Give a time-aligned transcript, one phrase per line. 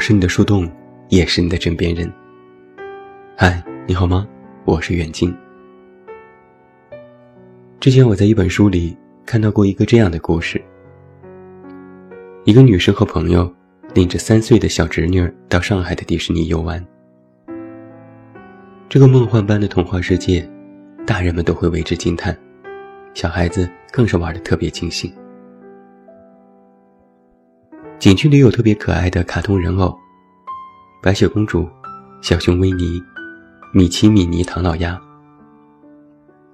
[0.00, 0.66] 是你的树洞，
[1.10, 2.10] 也是你的枕边人。
[3.36, 4.26] 嗨，你好吗？
[4.64, 5.32] 我是远近。
[7.78, 10.60] 之前我在一本书里看到过一个这样的故事：
[12.44, 13.54] 一个女生和朋友
[13.92, 16.82] 领着三岁的小侄女到上海的迪士尼游玩。
[18.88, 20.48] 这个梦幻般的童话世界，
[21.06, 22.34] 大人们都会为之惊叹，
[23.12, 25.12] 小孩子更是玩的特别尽兴。
[28.00, 29.94] 景区里有特别可爱的卡通人偶，
[31.02, 31.68] 白雪公主、
[32.22, 32.98] 小熊维尼、
[33.74, 34.98] 米奇、米妮、唐老鸭。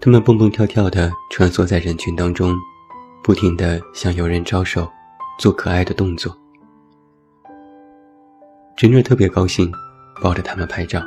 [0.00, 2.52] 他们蹦蹦跳跳地穿梭在人群当中，
[3.22, 4.90] 不停地向游人招手，
[5.38, 6.36] 做可爱的动作。
[8.76, 9.70] 侄女特别高兴，
[10.20, 11.00] 抱着他们拍照。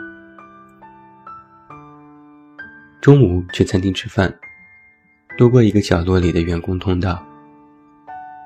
[3.01, 4.33] 中午去餐厅吃饭，
[5.37, 7.21] 路过一个角落里的员工通道，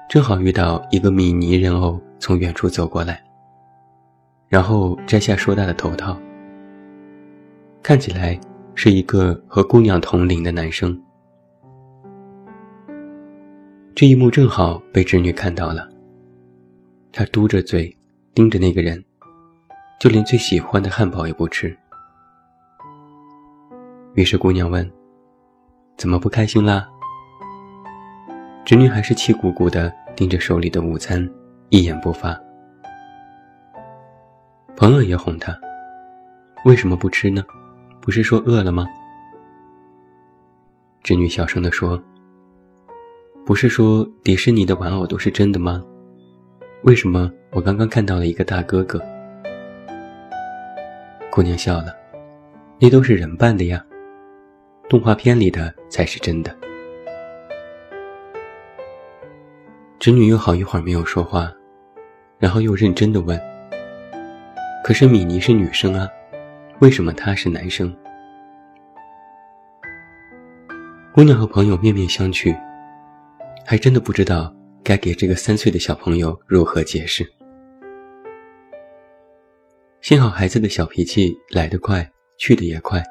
[0.09, 3.23] 正好遇到一个米妮人偶从远处走过来，
[4.47, 6.15] 然后摘下硕大的头套，
[7.81, 8.39] 看起来
[8.75, 10.99] 是一个和姑娘同龄的男生。
[13.95, 15.89] 这一幕正好被侄女看到了，
[17.11, 17.95] 她嘟着嘴
[18.35, 19.03] 盯着那个人，
[19.99, 21.75] 就连最喜欢的汉堡也不吃。
[24.13, 24.87] 于是姑娘问
[25.97, 26.87] ：“怎么不开心啦？”
[28.65, 31.29] 侄女还是气鼓鼓的盯着手里的午餐，
[31.67, 32.39] 一言不发。
[34.75, 35.57] 朋友也哄她
[36.63, 37.43] ：“为什么不吃呢？
[37.99, 38.87] 不是说饿了吗？”
[41.03, 42.01] 侄女小声地说
[43.45, 45.83] ：“不是说迪士尼的玩偶都是真的吗？
[46.83, 49.01] 为什么我刚刚看到了一个大哥哥？”
[51.29, 51.93] 姑娘笑了
[52.79, 53.85] ：“那都是人扮的呀。”
[54.89, 56.62] 动画片里的才是真的。
[60.03, 61.49] 侄女又好一会儿没有说话，
[62.37, 63.41] 然后又认真的问
[64.83, 66.05] ：“可是米妮是女生啊，
[66.81, 67.95] 为什么他是男生？”
[71.15, 72.53] 姑娘和朋友面面相觑，
[73.65, 77.25] 还真的不知道该给这个三岁的小朋友如何解释。
[80.01, 82.05] 幸好孩子的小脾气来得快，
[82.37, 83.01] 去得也快。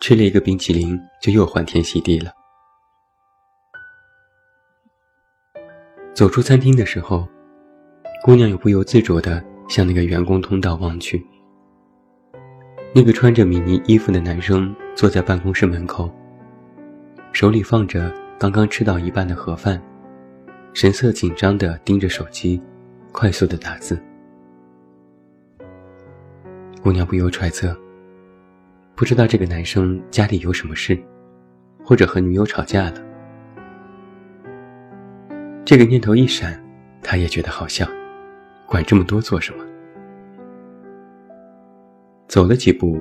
[0.00, 2.30] 吃了一个冰淇淋，就又欢天喜地了。
[6.14, 7.26] 走出餐厅的时候，
[8.22, 11.20] 姑娘又不由自主地向那个员工通道望去。
[12.94, 16.08] 那个穿着米妮衣服的男生坐在办公室门口，
[17.32, 19.82] 手里放着刚刚吃到一半的盒饭，
[20.72, 22.62] 神色紧张地盯着手机，
[23.10, 24.00] 快速地打字。
[26.80, 27.76] 姑娘不由揣测。
[28.94, 30.96] 不知道这个男生家里有什么事，
[31.82, 33.13] 或者和女友吵架了。
[35.64, 36.62] 这个念头一闪，
[37.02, 37.88] 他也觉得好笑，
[38.66, 39.64] 管这么多做什么？
[42.28, 43.00] 走了几步，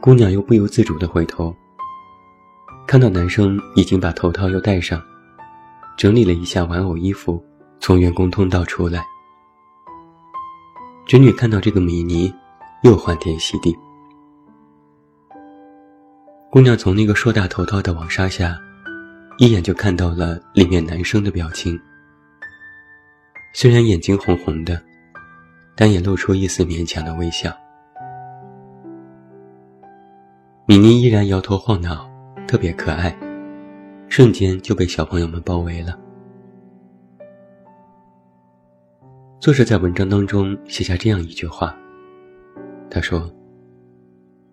[0.00, 1.52] 姑娘又不由自主地回头，
[2.86, 5.02] 看到男生已经把头套又戴上，
[5.96, 7.42] 整理了一下玩偶衣服，
[7.80, 9.04] 从员工通道出来。
[11.06, 12.32] 侄女看到这个米妮，
[12.84, 13.76] 又欢天喜地。
[16.52, 18.56] 姑娘从那个硕大头套的网纱下，
[19.36, 21.78] 一眼就看到了里面男生的表情。
[23.52, 24.80] 虽然眼睛红红的，
[25.74, 27.52] 但也露出一丝勉强的微笑。
[30.66, 32.08] 米妮依然摇头晃脑，
[32.46, 33.16] 特别可爱，
[34.08, 35.98] 瞬间就被小朋友们包围了。
[39.40, 41.76] 作者在文章当中写下这样一句话
[42.88, 43.30] ：“他说，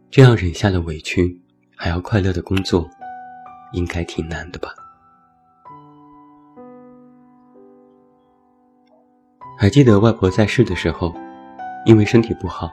[0.09, 1.39] 这样忍下了委屈。”
[1.77, 2.87] 还要快乐的工作，
[3.73, 4.69] 应该挺难的吧？
[9.57, 11.13] 还记得外婆在世的时候，
[11.85, 12.71] 因为身体不好，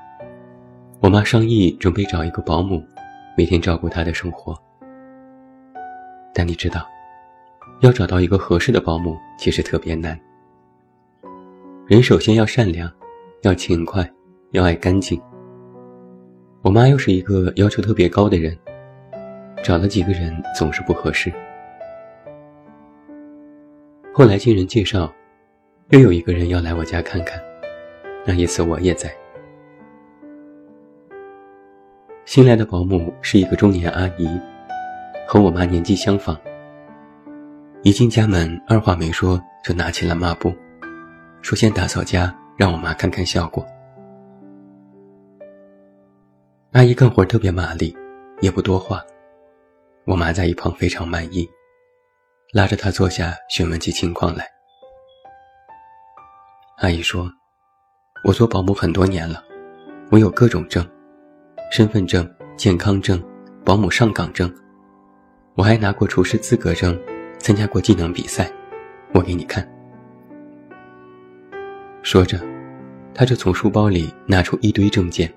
[1.01, 2.83] 我妈商议准备找一个保姆，
[3.37, 4.57] 每天照顾她的生活。
[6.33, 6.87] 但你知道，
[7.81, 10.19] 要找到一个合适的保姆其实特别难。
[11.87, 12.91] 人首先要善良，
[13.43, 14.11] 要勤快，
[14.53, 15.21] 要爱干净。
[16.63, 18.57] 我妈又是一个要求特别高的人。
[19.63, 21.33] 找了几个人总是不合适。
[24.13, 25.13] 后来经人介绍，
[25.91, 27.41] 又有一个人要来我家看看，
[28.27, 29.15] 那一次我也在。
[32.25, 34.29] 新来的保姆是一个中年阿姨，
[35.27, 36.39] 和我妈年纪相仿。
[37.83, 40.53] 一进家门，二话没说就拿起了抹布，
[41.41, 43.65] 说先打扫家，让我妈看看效果。
[46.73, 47.97] 阿姨干活特别麻利，
[48.41, 49.01] 也不多话。
[50.09, 51.47] 我妈在一旁非常满意，
[52.55, 54.49] 拉着她坐下询问起情况来。
[56.79, 57.31] 阿姨说
[58.25, 59.45] ：“我做保姆很多年了，
[60.11, 60.83] 我有各种证，
[61.71, 62.27] 身份证、
[62.57, 63.23] 健康证、
[63.67, 64.51] 保姆上岗证，
[65.55, 66.99] 我还拿过厨师资格证，
[67.39, 68.51] 参加过技能比赛，
[69.13, 69.69] 我给你看。”
[72.03, 72.41] 说着，
[73.13, 75.31] 他就从书包里拿出一堆证件，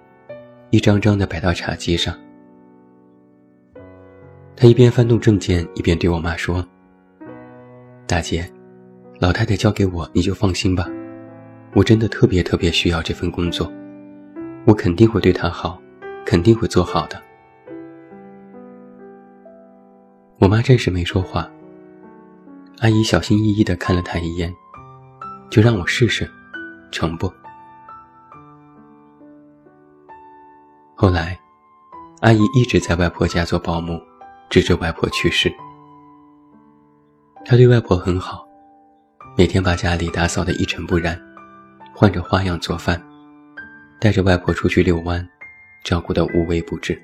[0.69, 2.17] 一张张的摆到茶几上。
[4.61, 6.63] 他一边翻动证件，一边对我妈说
[8.05, 8.47] ：“大姐，
[9.19, 10.85] 老太太交给我，你就放心吧。
[11.73, 13.73] 我真的特别特别需要这份工作，
[14.67, 15.81] 我肯定会对她好，
[16.23, 17.19] 肯定会做好的。”
[20.37, 21.49] 我妈暂时没说话。
[22.81, 24.53] 阿姨小心翼翼地看了她一眼，
[25.49, 26.29] 就让我试试，
[26.91, 27.33] 成不？
[30.93, 31.39] 后来，
[32.19, 33.99] 阿姨一直在外婆家做保姆。
[34.51, 35.49] 直至外婆去世，
[37.45, 38.45] 他对外婆很好，
[39.37, 41.17] 每天把家里打扫得一尘不染，
[41.95, 43.01] 换着花样做饭，
[43.97, 45.25] 带着外婆出去遛弯，
[45.85, 47.01] 照顾得无微不至。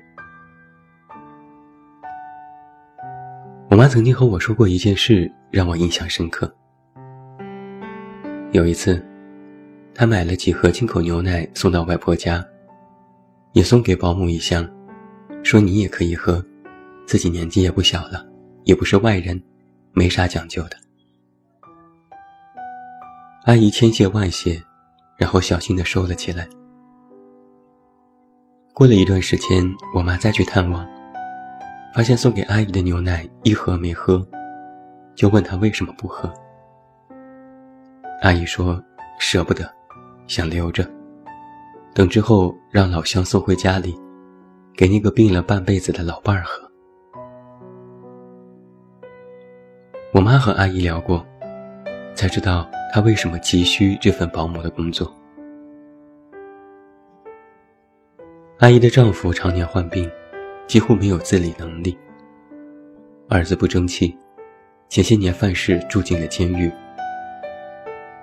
[3.70, 6.54] 我妈曾经和我说过一件事，让我印象深刻。
[8.52, 9.02] 有一次，
[9.94, 12.44] 她买了几盒进口牛奶送到外婆家，
[13.52, 14.68] 也送给保姆一箱，
[15.42, 16.44] 说你也可以喝。
[17.08, 18.22] 自己年纪也不小了，
[18.64, 19.42] 也不是外人，
[19.92, 20.76] 没啥讲究的。
[23.44, 24.62] 阿姨千谢万谢，
[25.16, 26.46] 然后小心地收了起来。
[28.74, 30.86] 过了一段时间，我妈再去探望，
[31.94, 34.22] 发现送给阿姨的牛奶一盒没喝，
[35.14, 36.30] 就问她为什么不喝。
[38.20, 38.78] 阿姨说
[39.18, 39.66] 舍不得，
[40.26, 40.86] 想留着，
[41.94, 43.98] 等之后让老乡送回家里，
[44.76, 46.67] 给那个病了半辈子的老伴儿喝。
[50.10, 51.24] 我妈和阿姨聊过，
[52.14, 55.14] 才知道她为什么急需这份保姆的工作。
[58.60, 60.10] 阿姨的丈夫常年患病，
[60.66, 61.96] 几乎没有自理能力。
[63.28, 64.16] 儿子不争气，
[64.88, 66.72] 前些年犯事住进了监狱，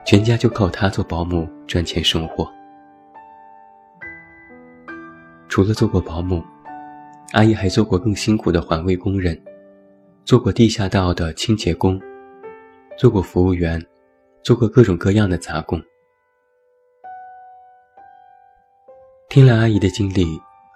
[0.04, 2.52] 全家就靠她做保姆赚钱生活。
[5.48, 6.44] 除了做过保姆，
[7.34, 9.40] 阿姨还做过更辛苦的环卫工人。
[10.26, 12.02] 做过地下道的清洁工，
[12.98, 13.80] 做过服务员，
[14.42, 15.80] 做过各种各样的杂工。
[19.30, 20.26] 听了阿姨的经历，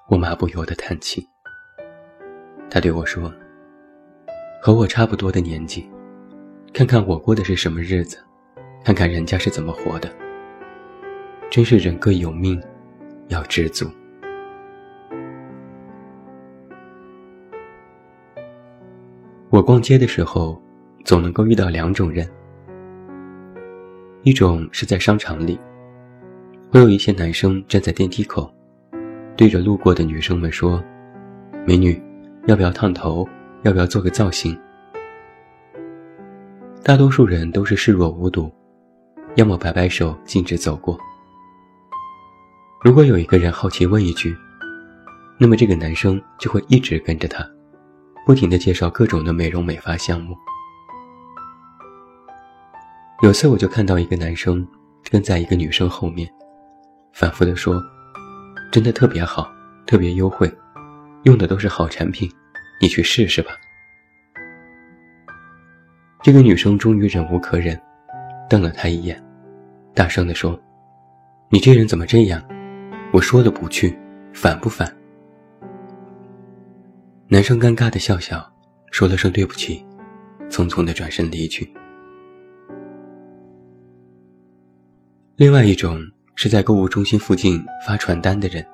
[0.08, 1.28] 我妈不由得叹气。
[2.70, 3.34] 她对我说
[4.62, 5.90] ：“和我差不多的年纪，
[6.72, 8.20] 看看我过的是什么日子，
[8.86, 10.14] 看看人家是怎么活的，
[11.50, 12.62] 真是人各有命，
[13.30, 13.90] 要知足。”
[19.52, 20.62] 我逛街的时候，
[21.04, 22.30] 总能够遇到两种人。
[24.22, 25.60] 一种是在商场里，
[26.72, 28.54] 会有一些男生站在电梯口，
[29.36, 30.84] 对着路过的女生们说
[31.66, 32.00] ：“美女，
[32.46, 33.28] 要不要烫头？
[33.64, 34.56] 要不要做个造型？”
[36.86, 38.52] 大多数人都是视若无睹，
[39.34, 40.96] 要么摆摆手径直走过。
[42.84, 44.38] 如果有一个人好奇问一句，
[45.40, 47.44] 那么这个男生就会一直跟着他。
[48.30, 50.38] 不停地介绍各种的美容美发项目。
[53.24, 54.64] 有次我就看到一个男生
[55.10, 56.32] 跟在一个女生后面，
[57.12, 57.82] 反复地说
[58.72, 59.52] ：“真的特别好，
[59.88, 60.48] 特别优惠，
[61.24, 62.32] 用的都是好产品，
[62.80, 63.50] 你去试试吧。”
[66.22, 67.82] 这个女生终于忍无可忍，
[68.48, 69.20] 瞪了他一眼，
[69.96, 70.56] 大声地说
[71.50, 72.40] ：“你这人怎么这样？
[73.12, 73.98] 我说了不去，
[74.34, 74.88] 烦不烦？”
[77.32, 78.44] 男生尴尬的笑笑，
[78.90, 79.86] 说了声对不起，
[80.50, 81.72] 匆匆的转身离去。
[85.36, 86.02] 另外一种
[86.34, 88.66] 是在购物中心附近发传单的人，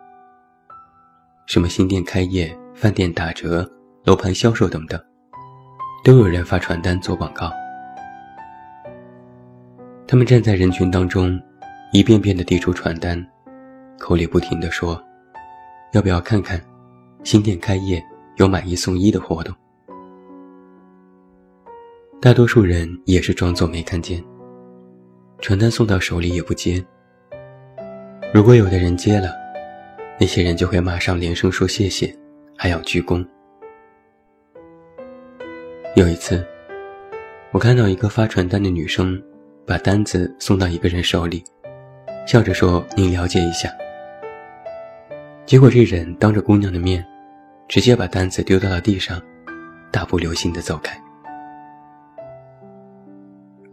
[1.47, 3.69] 什么新店开业、饭店打折、
[4.05, 4.97] 楼盘销售等等，
[6.05, 7.51] 都有人发传单做广告。
[10.07, 11.38] 他们站在人群当中，
[11.91, 13.21] 一遍遍的递出传单，
[14.00, 15.03] 口里不停的说
[15.91, 16.57] ：“要不要看看
[17.25, 18.01] 新店开业？”
[18.38, 19.56] 有买一送一的活动，
[22.20, 24.22] 大多数人也是装作没看见，
[25.39, 26.84] 传单送到手里也不接。
[28.34, 29.30] 如果有的人接了，
[30.20, 32.13] 那些人就会马上连声说谢谢，
[32.58, 33.25] 还要鞠躬。
[35.96, 36.46] 有一次，
[37.51, 39.22] 我看到一个发传单的女生，
[39.65, 41.42] 把单子送到一个人手里，
[42.27, 43.70] 笑着说：“您了解一下。”
[45.48, 47.06] 结果这人当着姑娘的面。
[47.67, 49.22] 直接把单子丢到了地上，
[49.91, 51.00] 大步流星地走开。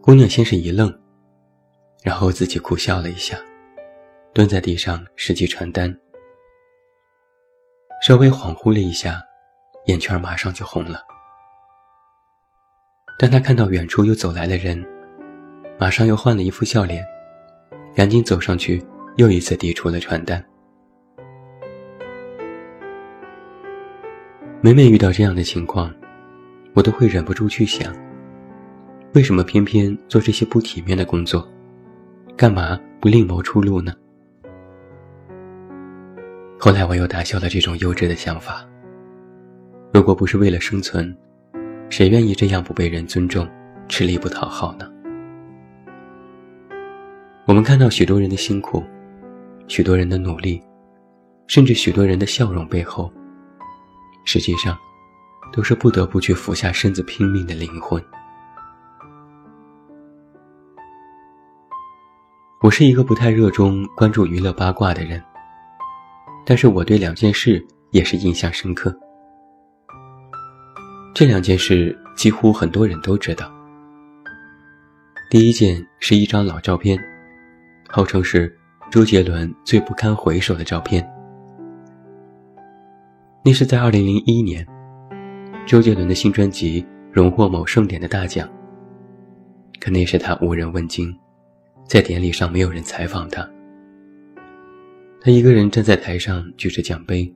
[0.01, 0.93] 姑娘先是一愣，
[2.03, 3.39] 然后自己苦笑了一下，
[4.33, 5.95] 蹲在地上拾起传单，
[8.03, 9.23] 稍微恍惚了一下，
[9.87, 11.01] 眼圈马上就红了。
[13.19, 14.85] 当他看到远处又走来了人，
[15.79, 17.05] 马上又换了一副笑脸，
[17.95, 18.85] 赶紧走上去，
[19.17, 20.45] 又一次递出了传单。
[24.65, 25.93] 每每遇到这样的情况，
[26.73, 27.93] 我都会忍不住去想：
[29.13, 31.45] 为什么偏偏做这些不体面的工作？
[32.37, 33.93] 干嘛不另谋出路呢？
[36.61, 38.65] 后来我又打消了这种幼稚的想法。
[39.93, 41.13] 如果不是为了生存，
[41.91, 43.45] 谁愿意这样不被人尊重、
[43.89, 44.89] 吃力不讨好呢？
[47.47, 48.81] 我们看到许多人的辛苦，
[49.67, 50.63] 许多人的努力，
[51.49, 53.13] 甚至许多人的笑容背后，
[54.25, 54.79] 实际上，
[55.53, 58.03] 都是不得不去俯下身子拼命的灵魂。
[62.61, 65.23] 我是一个不太热衷关注娱乐八卦的人，
[66.47, 68.97] 但是我对两件事也是印象深刻。
[71.13, 73.53] 这两件事几乎很多人都知道。
[75.29, 76.99] 第一件是一张老照片，
[77.89, 78.57] 号称是
[78.91, 81.05] 周杰伦最不堪回首的照片。
[83.45, 84.67] 那是在2001年，
[85.67, 88.49] 周杰伦的新专辑荣获某盛典的大奖。
[89.81, 91.13] 可那时他无人问津，
[91.87, 93.49] 在典礼上没有人采访他，
[95.21, 97.35] 他一个人站在台上举着奖杯，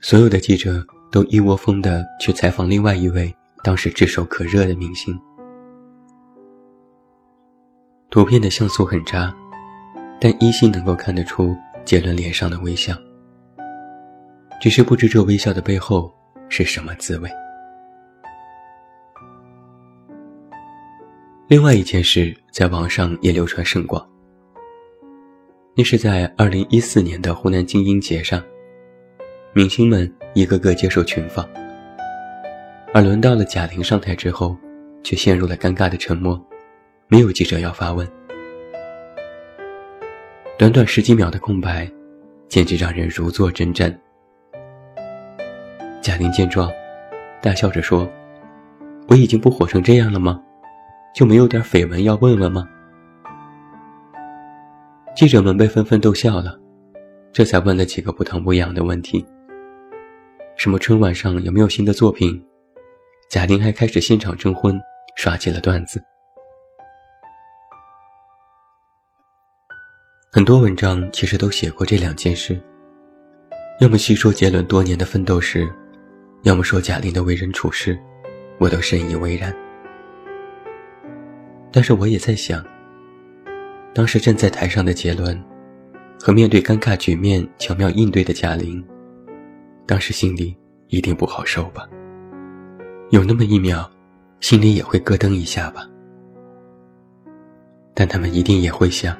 [0.00, 0.84] 所有的记者。
[1.08, 5.18] 都一窝蜂地去采访另外一位当时炙手可热的明星。
[8.10, 9.34] 图片的像素很渣，
[10.20, 12.94] 但依稀能够看得出杰伦脸上的微笑。
[14.60, 16.12] 只是不知这微笑的背后
[16.48, 17.30] 是什么滋味。
[21.48, 24.04] 另外一件事在网上也流传甚广，
[25.76, 28.42] 那是在二零一四年的湖南精英节上。
[29.52, 31.48] 明星们一个个接受群访，
[32.92, 34.56] 而轮到了贾玲上台之后，
[35.02, 36.38] 却陷入了尴尬的沉默，
[37.08, 38.06] 没有记者要发问。
[40.58, 41.88] 短短十几秒的空白，
[42.48, 43.96] 简直让人如坐针毡。
[46.06, 46.70] 贾玲见状，
[47.42, 48.08] 大笑着说
[49.10, 50.40] ：“我已经不火成这样了吗？
[51.12, 52.64] 就没有点绯闻要问问吗？”
[55.16, 56.56] 记者们被纷纷逗笑了，
[57.32, 59.26] 这才问了几个不疼不痒的问题。
[60.56, 62.40] 什么春晚上有没有新的作品？
[63.28, 64.80] 贾玲还开始现场征婚，
[65.16, 66.00] 耍起了段子。
[70.30, 72.62] 很多文章其实都写过这两件事，
[73.80, 75.68] 要么细说杰伦多年的奋斗史，
[76.46, 77.98] 要么说贾玲的为人处事，
[78.58, 79.52] 我都深以为然。
[81.72, 82.64] 但是我也在想，
[83.92, 85.42] 当时站在台上的杰伦，
[86.20, 88.80] 和面对尴尬局面巧妙应对的贾玲。
[89.86, 91.84] 当时心里一定不好受吧？
[93.10, 93.90] 有那么一秒，
[94.38, 95.84] 心里也会咯噔一下吧。
[97.92, 99.16] 但他们一定也会想：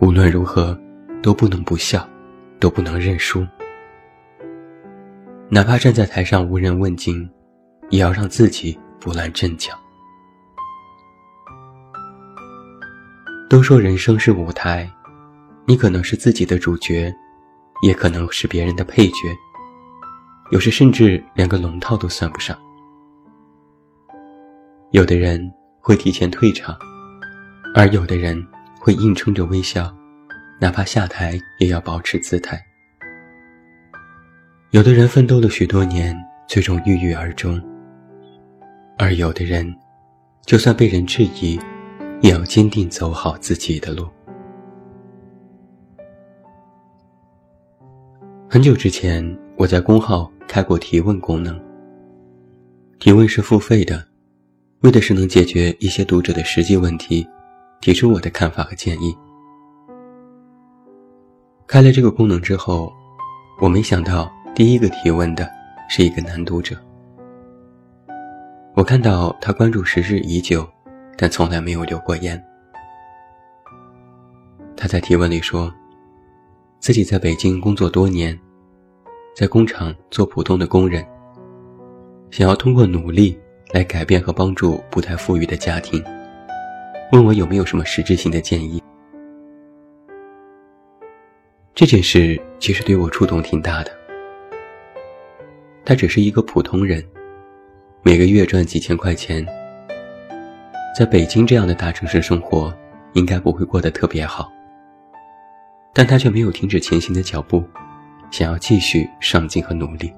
[0.00, 0.78] 无论如何，
[1.22, 2.06] 都不能不笑，
[2.60, 3.42] 都不能认输。
[5.50, 7.28] 哪怕站在台上无人问津，
[7.90, 9.72] 也要让自己不乱阵脚。
[13.48, 14.90] 都说人生是舞台，
[15.66, 17.14] 你可能是自己的主角。
[17.80, 19.38] 也可能是别人的配角，
[20.50, 22.58] 有时甚至连个龙套都算不上。
[24.90, 25.40] 有的人
[25.78, 26.76] 会提前退场，
[27.76, 28.44] 而有的人
[28.80, 29.96] 会硬撑着微笑，
[30.60, 32.60] 哪怕下台也要保持姿态。
[34.70, 36.14] 有的人奋斗了许多年，
[36.46, 37.58] 最终郁郁而终，
[38.98, 39.74] 而有的人，
[40.44, 41.58] 就算被人质疑，
[42.20, 44.06] 也要坚定走好自己的路。
[48.46, 49.24] 很久之前，
[49.56, 51.58] 我在公号开过提问功能。
[52.98, 54.06] 提问是付费的，
[54.80, 57.26] 为的是能解决一些读者的实际问题，
[57.80, 59.16] 提出我的看法和建议。
[61.66, 62.92] 开了这个功能之后，
[63.62, 65.48] 我没想到第一个提问的
[65.88, 66.76] 是一个男读者。
[68.74, 70.68] 我看到他关注时日已久，
[71.16, 72.44] 但从来没有留过言。
[74.76, 75.72] 他在提问里说。
[76.80, 78.36] 自己在北京工作多年，
[79.32, 81.06] 在工厂做普通的工人，
[82.30, 83.38] 想要通过努力
[83.72, 86.02] 来改变和帮助不太富裕的家庭，
[87.12, 88.82] 问我有没有什么实质性的建议。
[91.76, 93.97] 这件事其实对我触动挺大的。
[95.88, 97.02] 他只是一个普通人，
[98.02, 99.42] 每个月赚几千块钱，
[100.94, 102.70] 在北京这样的大城市生活，
[103.14, 104.52] 应该不会过得特别好。
[105.94, 107.64] 但他却没有停止前行的脚步，
[108.30, 110.12] 想要继续上进和努力。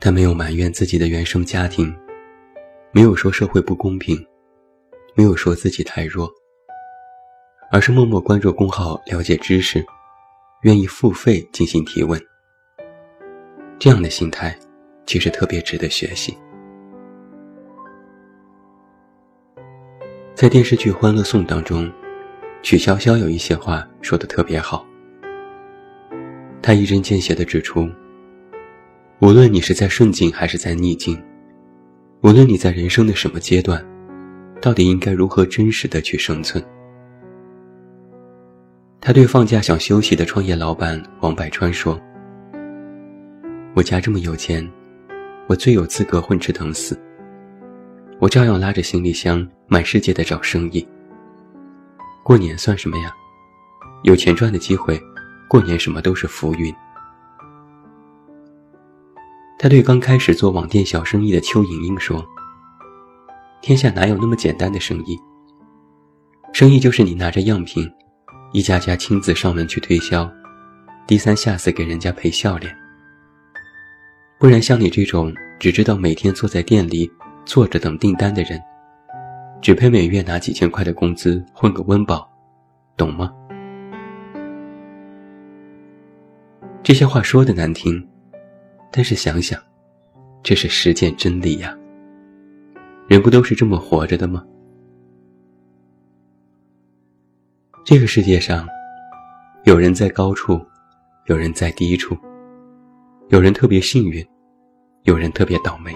[0.00, 1.94] 他没有埋怨自己的原生家庭，
[2.90, 4.18] 没有说社会不公平，
[5.14, 6.28] 没有说自己太弱，
[7.70, 9.86] 而是默默关注公号了解知识，
[10.62, 12.20] 愿意付费进行提问。
[13.84, 14.58] 这样的心态，
[15.04, 16.34] 其实特别值得学习。
[20.34, 21.92] 在电视剧《欢乐颂》当中，
[22.62, 24.86] 曲筱绡有一些话说的特别好。
[26.62, 27.86] 她一针见血地指出：
[29.18, 31.22] 无论你是在顺境还是在逆境，
[32.22, 33.86] 无论你在人生的什么阶段，
[34.62, 36.64] 到底应该如何真实的去生存？
[38.98, 42.00] 他对放假想休息的创业老板王百川说
[43.74, 44.68] ：“我家这么有钱，
[45.48, 46.98] 我最有资格混吃等死。”
[48.20, 50.86] 我照样拉着行李箱满世界的找生意。
[52.22, 53.12] 过年算什么呀？
[54.04, 54.98] 有钱赚的机会，
[55.48, 56.72] 过年什么都是浮云。
[59.58, 62.24] 他对刚开始做网店小生意的邱莹莹说
[63.60, 65.18] ：“天下哪有那么简单的生意？
[66.52, 67.90] 生意就是你拿着样品，
[68.52, 70.30] 一家家亲自上门去推销，
[71.06, 72.74] 低三下四给人家赔笑脸。
[74.44, 77.10] 不然像你这种只知道每天坐在店里。”
[77.46, 78.60] 坐着等订单的人，
[79.62, 82.30] 只配每月拿几千块的工资混个温饱，
[82.94, 83.32] 懂吗？
[86.82, 88.06] 这些话说的难听，
[88.90, 89.58] 但是想想，
[90.42, 91.74] 这是实践真理呀。
[93.08, 94.44] 人不都是这么活着的吗？
[97.84, 98.66] 这个世界上，
[99.64, 100.58] 有人在高处，
[101.26, 102.16] 有人在低处，
[103.28, 104.26] 有人特别幸运，
[105.04, 105.92] 有人特别倒霉。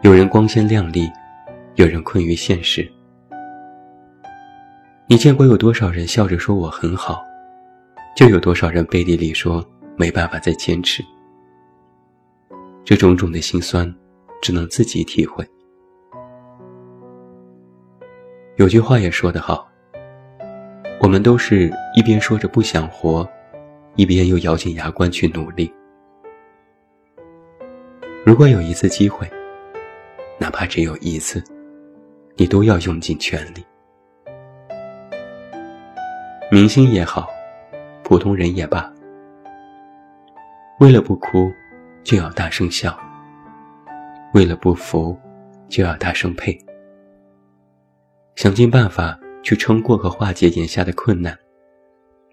[0.00, 1.10] 有人光鲜亮丽，
[1.74, 2.90] 有人困于现实。
[5.06, 7.22] 你见过有多少人笑着说我很好，
[8.16, 9.62] 就有多少人背地里说
[9.94, 11.04] 没办法再坚持。
[12.82, 13.94] 这种种的心酸，
[14.40, 15.46] 只能自己体会。
[18.56, 19.68] 有句话也说得好，
[20.98, 23.28] 我们都是一边说着不想活，
[23.96, 25.70] 一边又咬紧牙关去努力。
[28.24, 29.28] 如果有一次机会，
[30.38, 31.42] 哪怕只有一次，
[32.36, 33.64] 你都要用尽全力。
[36.48, 37.28] 明星也好，
[38.04, 38.88] 普通人也罢，
[40.78, 41.50] 为了不哭，
[42.04, 42.96] 就要大声笑；
[44.34, 45.18] 为了不服，
[45.68, 46.56] 就要大声呸。
[48.36, 51.36] 想尽办法去撑过和化解眼下的困难，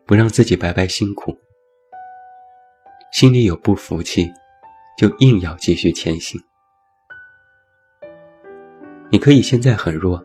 [0.05, 1.35] 不让自己白白辛苦。
[3.11, 4.31] 心里有不服气，
[4.99, 6.37] 就硬要继续前行。
[9.09, 10.21] 你可以现在很弱，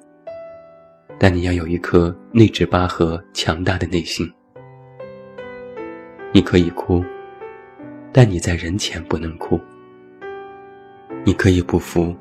[1.16, 4.28] 但你要有一颗内置疤痕、强大的内心。
[6.32, 7.04] 你可以哭，
[8.12, 9.60] 但你在人前不能哭。
[11.24, 12.12] 你可以不服，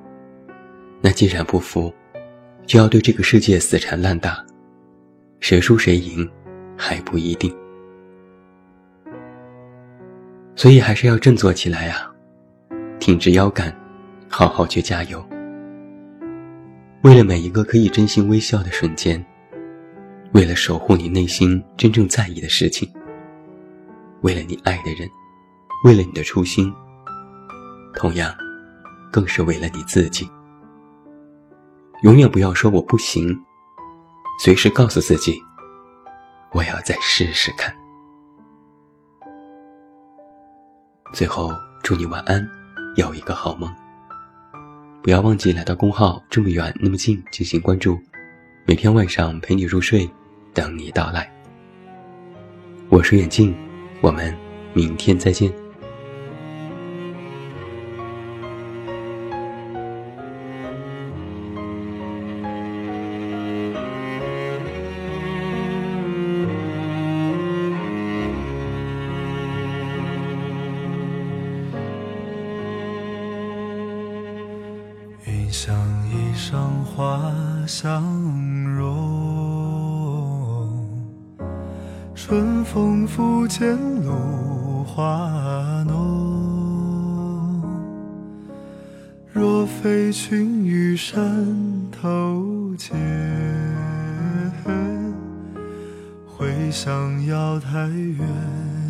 [1.02, 1.92] 那既然不服，
[2.68, 4.46] 就要对这个世界死缠烂打，
[5.40, 6.32] 谁输谁赢
[6.78, 7.52] 还不一定。
[10.56, 12.13] 所以还是要振作起来呀，
[13.04, 13.76] 挺直腰杆，
[14.30, 15.22] 好好去加油。
[17.02, 19.22] 为了每一个可以真心微笑的瞬间，
[20.32, 22.90] 为了守护你内心真正在意的事情，
[24.22, 25.06] 为了你爱的人，
[25.84, 26.74] 为了你的初心，
[27.94, 28.34] 同样，
[29.12, 30.26] 更是为了你自己。
[32.04, 33.38] 永远不要说我不行，
[34.40, 35.44] 随时告诉自己，
[36.54, 37.76] 我要再试试看。
[41.14, 41.52] 最后，
[41.84, 42.50] 祝你晚安，
[42.96, 43.74] 有一个好梦。
[45.02, 48.00] 不要忘记来到公号，这么远那么近进行关注，
[48.66, 50.10] 每天晚上陪你入睡，
[50.54, 51.30] 等你到来。
[52.90, 53.56] 我是远近，
[54.02, 54.36] 我们
[54.74, 55.63] 明天再见。
[76.54, 77.34] 衣裳花
[77.66, 78.04] 相
[78.76, 78.88] 融，
[82.14, 87.60] 春风拂槛露华浓。
[89.32, 91.44] 若非群玉山
[91.92, 92.96] 头见，
[96.28, 98.24] 会向瑶台月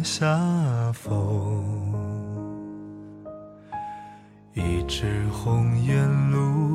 [0.04, 0.28] 下
[0.92, 1.64] 逢。
[4.54, 6.73] 一枝红艳露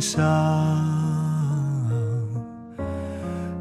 [0.00, 0.22] 香，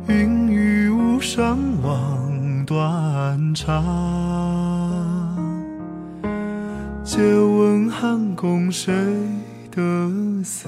[0.08, 3.84] 云雨巫山枉断肠。
[7.04, 8.93] 借问汉宫谁
[9.71, 9.82] 得
[10.43, 10.67] 似？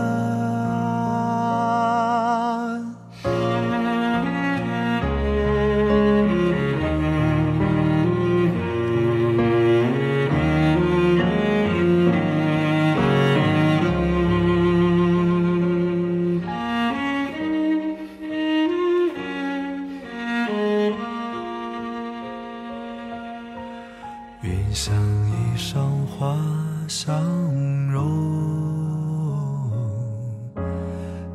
[24.71, 26.33] 云想衣裳花
[26.87, 27.13] 香
[27.91, 27.99] 柔，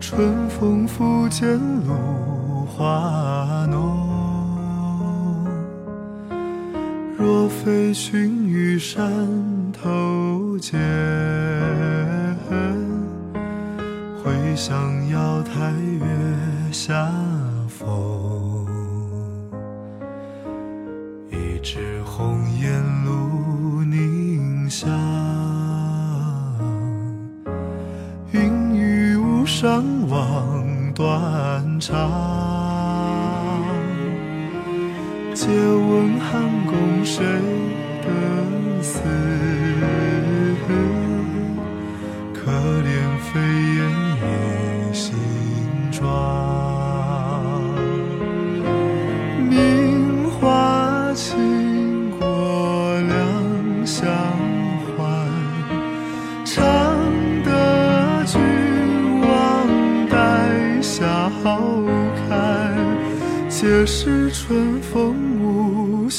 [0.01, 1.47] 春风拂槛
[1.87, 5.47] 露华浓。
[7.19, 9.07] 若非群玉山
[9.71, 10.81] 头见，
[14.25, 17.13] 会向瑶台月下
[35.37, 37.23] 借问汉宫谁
[38.01, 38.09] 得
[38.83, 38.99] 似？
[42.33, 42.89] 可怜
[43.21, 43.39] 飞
[43.77, 43.79] 燕
[44.23, 44.25] 倚
[44.95, 45.13] 新
[45.93, 46.03] 妆。
[49.51, 54.09] 名花倾国两相
[54.97, 55.05] 欢，
[56.47, 56.57] 常
[57.45, 58.41] 得君
[59.21, 59.29] 王
[60.09, 60.17] 带
[60.81, 61.05] 笑
[62.27, 62.27] 看。
[63.51, 64.76] 皆是春